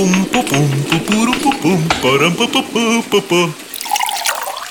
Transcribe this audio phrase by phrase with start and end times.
[0.00, 3.50] Пум-пу-пум, пу-пуру-пу-пум, парам-па-па-па-па-па.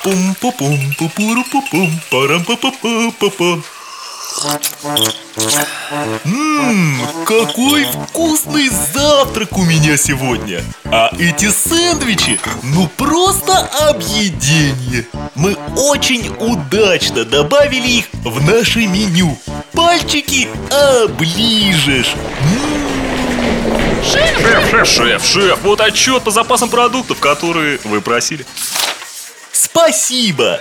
[0.04, 3.60] Пум-пу-пум, пу-пуру-пу-пум, парам-па-па-па-па-па.
[6.24, 13.58] Ммм, какой вкусный завтрак у меня сегодня А эти сэндвичи, ну просто
[13.90, 19.36] объедение Мы очень удачно добавили их в наше меню
[19.74, 22.89] Пальчики оближешь М,
[24.04, 28.46] Шеф, шеф, шеф, шеф, вот отчет по запасам продуктов, которые вы просили.
[29.52, 30.60] Спасибо!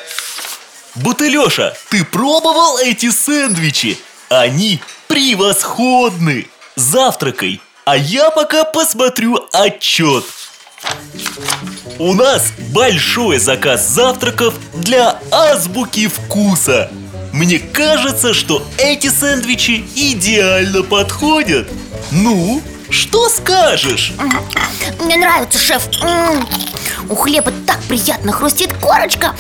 [0.97, 3.99] Бутылеша, ты пробовал эти сэндвичи?
[4.29, 6.49] Они превосходны!
[6.75, 10.25] Завтракай, а я пока посмотрю отчет
[11.99, 16.91] У нас большой заказ завтраков для азбуки вкуса.
[17.33, 21.69] Мне кажется, что эти сэндвичи идеально подходят.
[22.11, 24.13] Ну, что скажешь?
[25.01, 25.89] Мне нравится, шеф.
[27.09, 29.35] У хлеба так приятно хрустит корочка.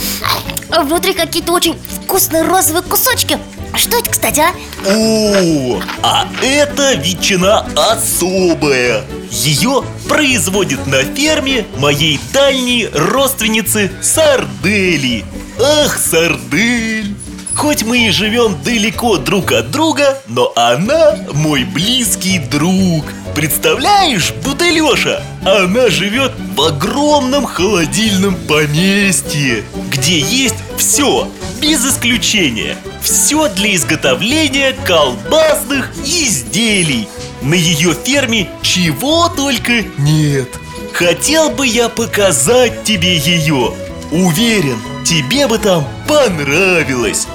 [0.70, 3.38] А внутри какие-то очень вкусные розовые кусочки.
[3.74, 4.50] Что это, кстати, а?
[4.86, 9.04] О, а это ветчина особая.
[9.30, 15.24] Ее производят на ферме моей дальней родственницы Сардели.
[15.60, 17.14] Ах, Сардель!
[17.54, 23.04] Хоть мы и живем далеко друг от друга, но она мой близкий друг
[23.38, 31.30] Представляешь, Бутылеша, она живет в огромном холодильном поместье Где есть все,
[31.62, 32.76] без исключения.
[33.00, 37.06] Все для изготовления колбасных изделий.
[37.40, 40.48] На ее ферме чего только нет.
[40.92, 43.72] Хотел бы я показать тебе ее
[44.10, 47.28] Уверен, тебе бы там понравилось.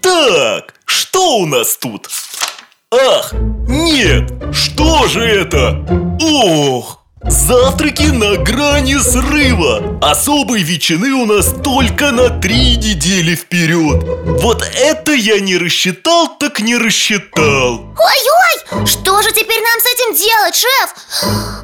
[0.00, 2.08] Так, что у нас тут?
[2.94, 3.32] Ах,
[3.68, 5.82] нет, что же это?
[6.20, 9.98] Ох, завтраки на грани срыва.
[10.02, 14.04] Особой ветчины у нас только на три недели вперед.
[14.42, 17.94] Вот это я не рассчитал, так не рассчитал.
[17.98, 20.94] Ой-ой, что же теперь нам с этим делать, шеф?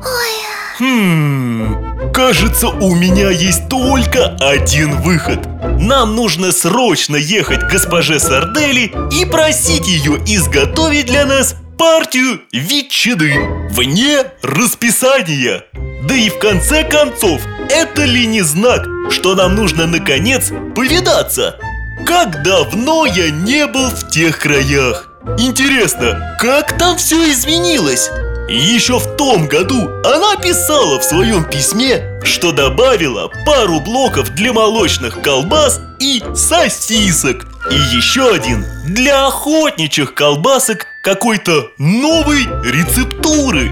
[0.07, 5.41] Ой, Хм, кажется, у меня есть только один выход
[5.79, 13.69] Нам нужно срочно ехать к госпоже Сардели и просить ее изготовить для нас партию ветчины
[13.71, 15.65] Вне расписания
[16.03, 17.41] Да и в конце концов,
[17.71, 21.57] это ли не знак, что нам нужно наконец повидаться?
[22.05, 25.09] Как давно я не был в тех краях
[25.39, 28.11] Интересно, как там все изменилось?
[28.49, 35.21] Еще в том году она писала в своем письме, что добавила пару блоков для молочных
[35.21, 43.71] колбас и сосисок И еще один для охотничьих колбасок какой-то новой рецептуры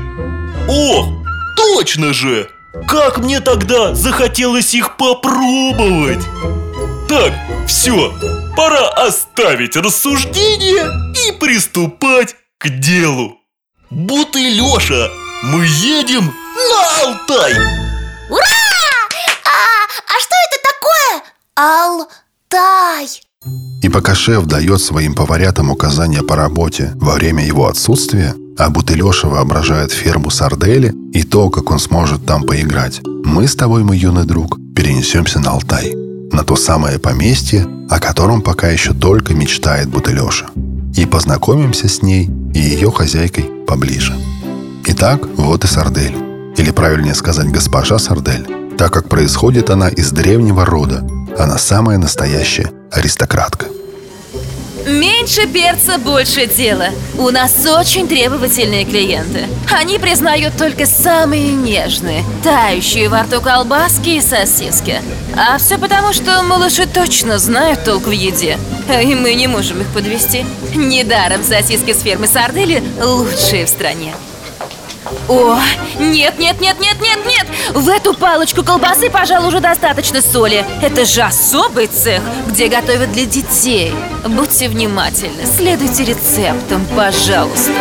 [0.68, 1.08] Ох,
[1.56, 2.50] точно же!
[2.86, 6.22] Как мне тогда захотелось их попробовать!
[7.08, 7.32] Так,
[7.66, 8.12] все,
[8.54, 13.38] пора оставить рассуждения и приступать к делу
[13.90, 15.08] Бутылеша,
[15.44, 17.52] мы едем на Алтай!
[18.28, 18.42] ура!
[19.44, 21.22] А, а что это такое?
[21.54, 23.22] Алтай
[23.82, 29.28] И пока шеф дает своим поварятам указания по работе во время его отсутствия, а Бутылеша
[29.28, 34.24] воображает ферму Сардели и то, как он сможет там поиграть, мы с тобой, мой юный
[34.24, 35.94] друг, перенесемся на Алтай.
[36.32, 40.46] На то самое поместье, о котором пока еще только мечтает Бутылеша.
[40.96, 44.14] И познакомимся с ней и ее хозяйкой поближе.
[44.86, 46.16] Итак, вот и Сардель.
[46.56, 48.46] Или правильнее сказать госпожа Сардель,
[48.78, 51.06] так как происходит она из древнего рода.
[51.38, 53.66] Она самая настоящая аристократка.
[54.86, 56.90] Меньше перца, больше дела.
[57.18, 59.46] У нас очень требовательные клиенты.
[59.72, 65.02] Они признают только самые нежные, тающие во рту колбаски и сосиски.
[65.36, 68.58] А все потому, что малыши точно знают толк в еде.
[69.02, 70.46] И мы не можем их подвести.
[70.76, 74.14] Недаром сосиски с фермы Сардели лучшие в стране.
[75.28, 75.58] О,
[75.98, 77.46] нет, нет, нет, нет, нет, нет!
[77.74, 80.64] В эту палочку колбасы, пожалуй, уже достаточно соли.
[80.82, 83.94] Это же особый цех, где готовят для детей.
[84.24, 87.72] Будьте внимательны, следуйте рецептам, пожалуйста.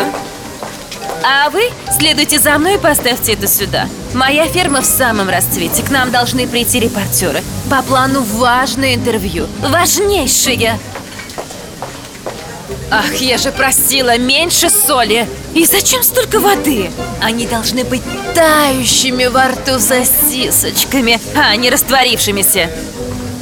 [1.24, 3.88] А вы следуйте за мной и поставьте это сюда.
[4.14, 5.82] Моя ферма в самом расцвете.
[5.82, 7.42] К нам должны прийти репортеры.
[7.70, 9.48] По плану важное интервью.
[9.60, 10.80] Важнейшее.
[12.92, 16.92] Ах, я же просила меньше соли И зачем столько воды?
[17.22, 18.04] Они должны быть
[18.36, 22.70] тающими во рту сосисочками А не растворившимися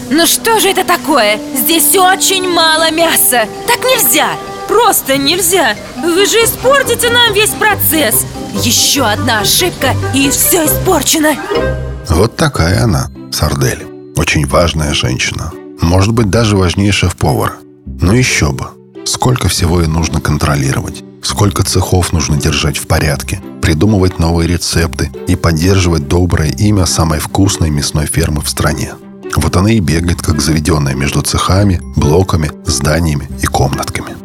[0.10, 1.40] Ну что же это такое?
[1.56, 4.38] Здесь очень мало мяса Так нельзя
[4.74, 5.76] просто нельзя!
[5.98, 8.26] Вы же испортите нам весь процесс!
[8.64, 11.36] Еще одна ошибка, и все испорчено!
[12.10, 13.86] Вот такая она, Сардель.
[14.18, 15.52] Очень важная женщина.
[15.82, 17.54] Может быть, даже важнее шеф-повара.
[18.02, 18.68] Но еще бы.
[19.06, 21.04] Сколько всего ей нужно контролировать.
[21.24, 23.42] Сколько цехов нужно держать в порядке.
[23.62, 28.94] Придумывать новые рецепты и поддерживать доброе имя самой вкусной мясной фермы в стране.
[29.36, 34.16] Вот она и бегает, как заведенная между цехами, блоками, зданиями и комнатками.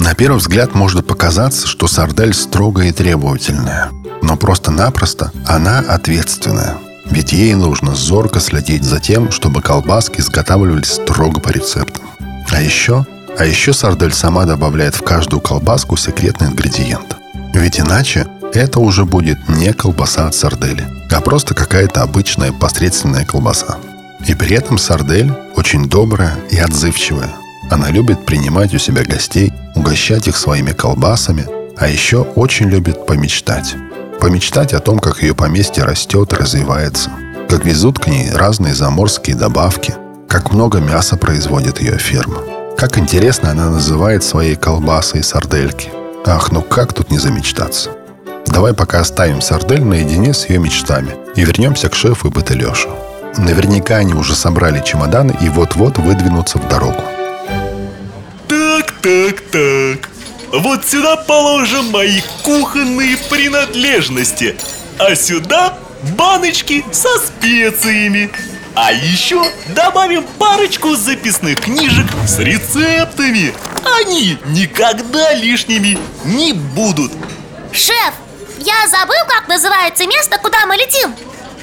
[0.00, 3.90] На первый взгляд может показаться, что Сардель строгая и требовательная.
[4.20, 6.76] Но просто-напросто она ответственная.
[7.06, 12.02] Ведь ей нужно зорко следить за тем, чтобы колбаски изготавливались строго по рецептам.
[12.50, 13.06] А еще,
[13.38, 17.16] а еще Сардель сама добавляет в каждую колбаску секретный ингредиент.
[17.54, 23.78] Ведь иначе это уже будет не колбаса от сардели, а просто какая-то обычная посредственная колбаса.
[24.26, 27.30] И при этом сардель очень добрая и отзывчивая.
[27.70, 31.46] Она любит принимать у себя гостей, угощать их своими колбасами,
[31.78, 33.74] а еще очень любит помечтать.
[34.20, 37.10] Помечтать о том, как ее поместье растет и развивается,
[37.48, 39.94] как везут к ней разные заморские добавки,
[40.28, 42.51] как много мяса производит ее ферма.
[42.76, 45.90] Как интересно она называет свои колбасы и сардельки.
[46.26, 47.90] Ах, ну как тут не замечтаться?
[48.46, 52.90] Давай пока оставим сардель наедине с ее мечтами и вернемся к шефу и Батылешу.
[53.38, 57.02] Наверняка они уже собрали чемоданы и вот-вот выдвинутся в дорогу.
[58.48, 60.10] Так, так, так.
[60.52, 64.56] Вот сюда положим мои кухонные принадлежности.
[64.98, 65.78] А сюда
[66.16, 68.30] баночки со специями.
[68.74, 73.52] А еще добавим парочку записных книжек с рецептами.
[74.00, 77.12] Они никогда лишними не будут.
[77.72, 78.14] Шеф,
[78.58, 81.14] я забыл, как называется место, куда мы летим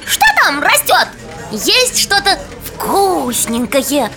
[0.05, 1.07] Что там растет?
[1.51, 4.11] Есть что-то вкусненькое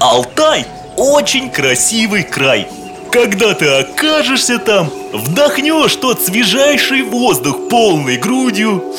[0.00, 2.68] Алтай очень красивый край.
[3.12, 8.94] Когда ты окажешься там, вдохнешь тот свежайший воздух полной грудью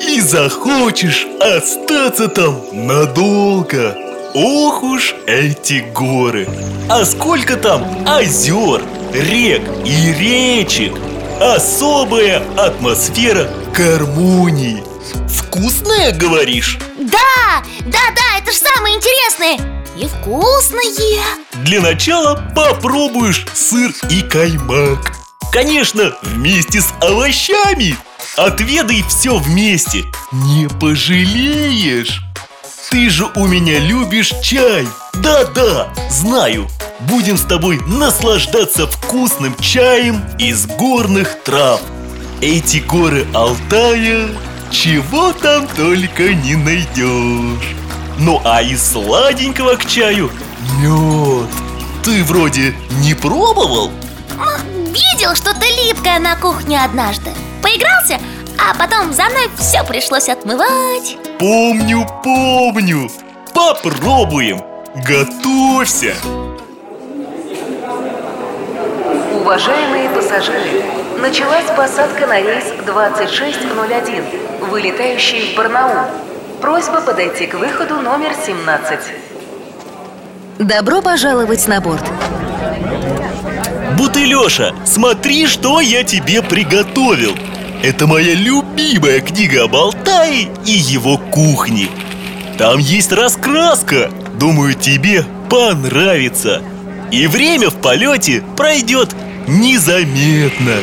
[0.00, 3.96] и захочешь остаться там надолго.
[4.34, 6.48] Ох уж эти горы!
[6.88, 10.94] А сколько там озер, рек и речек!
[11.40, 14.82] Особая атмосфера гармонии.
[15.28, 16.78] Вкусная, говоришь?
[16.98, 20.82] Да, да, да, это же самое интересное И вкусное
[21.64, 25.12] Для начала попробуешь сыр и каймак
[25.50, 27.96] Конечно, вместе с овощами
[28.38, 30.04] Отведай все вместе.
[30.30, 32.22] Не пожалеешь.
[32.90, 34.86] Ты же у меня любишь чай.
[35.14, 36.68] Да-да, знаю.
[37.00, 41.80] Будем с тобой наслаждаться вкусным чаем из горных трав.
[42.40, 44.28] Эти горы Алтая
[44.70, 47.74] чего там только не найдешь
[48.18, 50.30] Ну а из сладенького к чаю
[50.78, 51.48] мед
[52.04, 53.90] Ты вроде не пробовал?
[54.38, 57.30] М, Видел что-то липкое на кухне однажды
[57.68, 58.18] Поигрался,
[58.58, 63.10] а потом за мной все пришлось отмывать Помню, помню
[63.54, 64.62] Попробуем
[65.06, 66.14] Готовься
[69.34, 70.82] Уважаемые пассажиры,
[71.18, 74.24] началась посадка на рейс 2601,
[74.70, 76.06] вылетающий в Барнаул.
[76.60, 78.98] Просьба подойти к выходу номер 17.
[80.58, 82.04] Добро пожаловать на борт.
[83.98, 87.36] Бутылеша, смотри, что я тебе приготовил
[87.82, 91.88] Это моя любимая книга об Алтае и его кухне
[92.56, 96.62] Там есть раскраска Думаю, тебе понравится
[97.10, 99.16] И время в полете пройдет
[99.48, 100.76] незаметно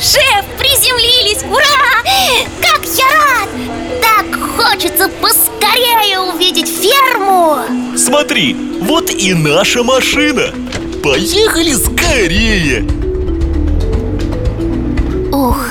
[0.00, 1.42] Шеф, приземлились!
[1.42, 2.04] Ура!
[2.62, 3.67] Как я рад!
[4.58, 7.58] Хочется поскорее увидеть ферму.
[7.96, 10.52] Смотри, вот и наша машина.
[11.00, 12.82] Поехали скорее.
[15.32, 15.64] Ух,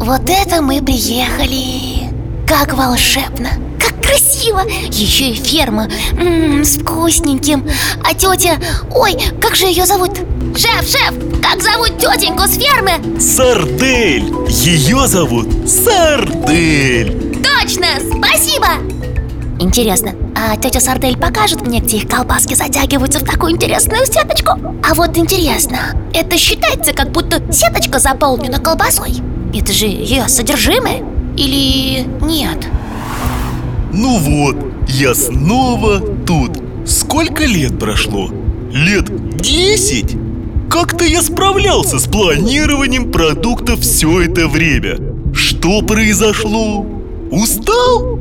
[0.00, 2.10] вот это мы приехали.
[2.44, 4.62] Как волшебно, как красиво.
[4.90, 7.64] Еще и ферма М, с вкусненьким.
[8.02, 8.58] А тетя,
[8.92, 10.18] ой, как же ее зовут?
[10.56, 13.20] Шеф, шеф, как зовут тетеньку с фермы?
[13.20, 14.24] Сардель.
[14.48, 17.21] Ее зовут Сардель
[17.60, 18.66] Точно, спасибо
[19.58, 24.52] Интересно, а тетя Сардель покажет мне, где их колбаски затягиваются в такую интересную сеточку?
[24.82, 29.12] А вот интересно, это считается, как будто сеточка заполнена колбасой?
[29.54, 31.04] Это же ее содержимое?
[31.36, 32.66] Или нет?
[33.92, 34.56] Ну вот,
[34.88, 38.30] я снова тут Сколько лет прошло?
[38.72, 40.16] Лет десять?
[40.68, 44.98] Как-то я справлялся с планированием продуктов все это время
[45.32, 47.01] Что произошло?
[47.32, 48.20] Устал?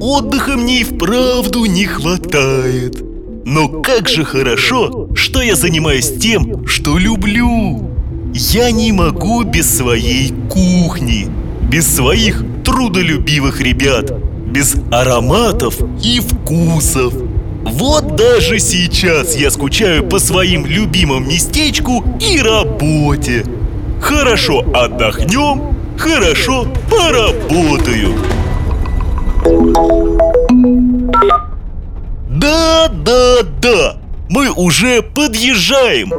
[0.00, 3.02] отдыха мне и вправду не хватает.
[3.44, 7.90] Но как же хорошо, что я занимаюсь тем, что люблю.
[8.34, 11.28] Я не могу без своей кухни,
[11.70, 14.12] без своих трудолюбивых ребят,
[14.46, 17.14] без ароматов и вкусов.
[17.62, 23.44] Вот даже сейчас я скучаю по своим любимым местечку и работе.
[24.00, 28.14] Хорошо отдохнем, хорошо поработаю.
[32.30, 33.96] Да, да, да,
[34.30, 36.12] мы уже подъезжаем.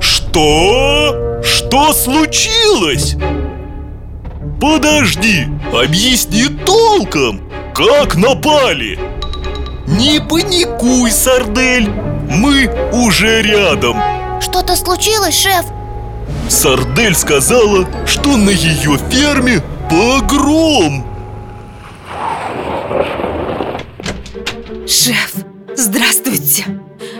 [0.00, 1.40] Что?
[1.44, 3.16] Что случилось?
[4.60, 7.40] Подожди, объясни толком,
[7.74, 8.98] как напали?
[9.86, 11.88] Не паникуй, Сардель,
[12.28, 13.96] мы уже рядом.
[14.40, 15.64] Что-то случилось, шеф?
[16.48, 21.13] Сардель сказала, что на ее ферме погром.
[24.86, 25.32] Шеф,
[25.74, 26.66] здравствуйте.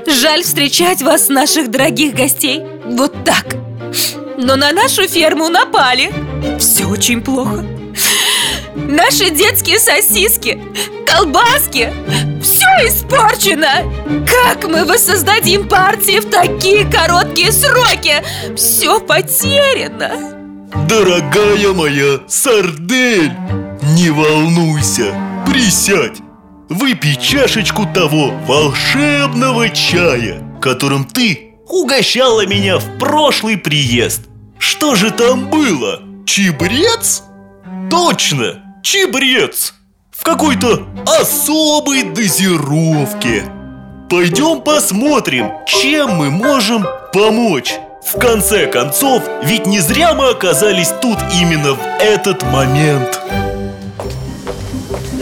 [0.06, 3.56] Жаль встречать вас, наших дорогих гостей, вот так.
[4.36, 6.12] Но на нашу ферму напали.
[6.58, 7.64] Все очень плохо.
[8.74, 10.62] Наши детские сосиски,
[11.06, 11.90] колбаски,
[12.42, 13.90] все испорчено.
[14.26, 18.22] Как мы воссоздадим партии в такие короткие сроки?
[18.56, 20.34] Все потеряно.
[20.86, 23.32] Дорогая моя Сардель,
[23.96, 25.14] не волнуйся,
[25.46, 26.23] присядь.
[26.68, 34.22] Выпей чашечку того волшебного чая, которым ты угощала меня в прошлый приезд.
[34.58, 36.00] Что же там было?
[36.26, 37.22] Чебрец?
[37.90, 39.74] Точно, чебрец!
[40.10, 40.86] В какой-то
[41.20, 43.44] особой дозировке.
[44.08, 47.74] Пойдем посмотрим, чем мы можем помочь.
[48.02, 53.20] В конце концов, ведь не зря мы оказались тут именно в этот момент.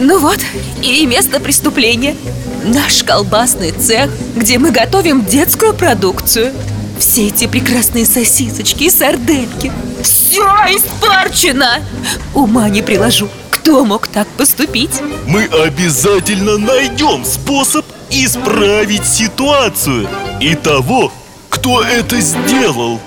[0.03, 0.39] Ну вот,
[0.81, 2.17] и место преступления.
[2.65, 6.51] Наш колбасный цех, где мы готовим детскую продукцию.
[6.99, 9.71] Все эти прекрасные сосисочки и сардельки.
[10.03, 10.43] Все
[10.75, 11.81] испорчено!
[12.33, 15.01] Ума не приложу, кто мог так поступить?
[15.25, 20.09] Мы обязательно найдем способ исправить ситуацию
[20.41, 21.13] И того,
[21.49, 22.99] кто это сделал.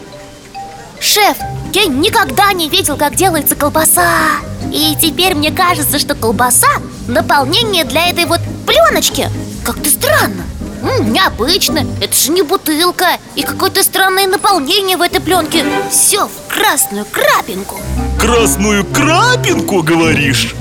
[0.98, 1.36] Шеф,
[1.74, 4.40] я никогда не видел, как делается колбаса
[4.72, 6.68] И теперь мне кажется, что колбаса–
[7.08, 9.28] наполнение для этой вот пленочки.
[9.64, 10.44] Как-то странно.
[10.82, 13.06] М, Необычно, это же не бутылка.
[13.34, 15.64] И какое-то странное наполнение в этой пленке.
[15.90, 17.80] Все в красную крапинку.
[18.20, 20.54] Красную крапинку, говоришь?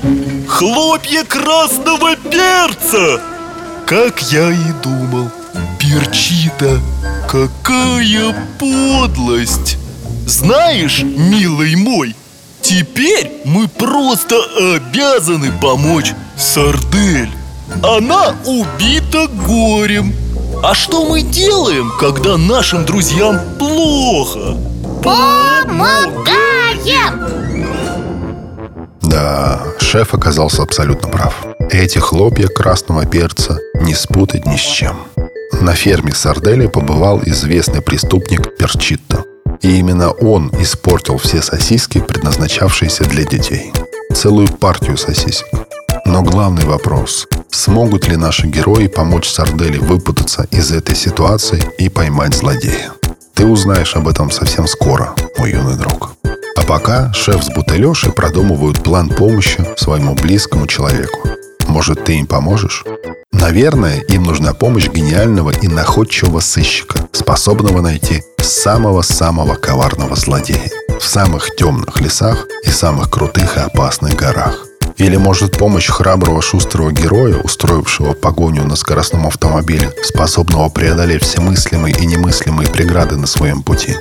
[0.48, 3.20] Хлопья красного перца!
[3.86, 5.30] Как я и думал.
[5.78, 6.80] Перчита,
[7.30, 9.76] какая подлость!
[10.26, 12.16] Знаешь, милый мой,
[12.66, 14.34] теперь мы просто
[14.74, 17.30] обязаны помочь Сардель
[17.82, 20.12] Она убита горем
[20.64, 24.56] А что мы делаем, когда нашим друзьям плохо?
[25.02, 26.26] Помогаем!
[29.02, 31.34] Да, шеф оказался абсолютно прав.
[31.70, 34.96] Эти хлопья красного перца не спутать ни с чем.
[35.60, 39.24] На ферме Сардели побывал известный преступник Перчитто.
[39.62, 43.72] И именно он испортил все сосиски, предназначавшиеся для детей.
[44.14, 45.46] Целую партию сосисек.
[46.04, 52.34] Но главный вопрос– смогут ли наши герои помочь Сардели выпутаться из этой ситуации и поймать
[52.34, 52.92] злодея?
[53.34, 56.12] Ты узнаешь об этом совсем скоро, мой юный друг.
[56.56, 61.28] А пока шеф с Бутылешей продумывают план помощи своему близкому человеку.
[61.66, 62.84] Может, ты им поможешь?
[63.40, 71.54] Наверное, им нужна помощь гениального и находчивого сыщика, способного найти самого-самого коварного злодея в самых
[71.54, 74.64] темных лесах и самых крутых и опасных горах.
[74.96, 81.94] Или, может, помощь храброго шустрого героя, устроившего погоню на скоростном автомобиле, способного преодолеть все мыслимые
[81.94, 83.94] и немыслимые преграды на своем пути.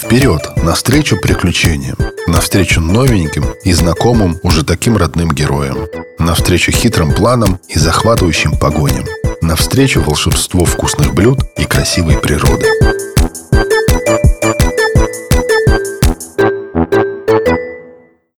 [0.00, 1.96] Вперед, навстречу приключениям,
[2.28, 5.76] навстречу новеньким и знакомым уже таким родным героям,
[6.20, 9.04] навстречу хитрым планам и захватывающим погоням,
[9.42, 12.64] навстречу волшебству вкусных блюд и красивой природы.